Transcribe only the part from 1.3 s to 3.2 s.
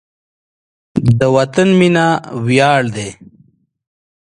وطن مینه ویاړ دی.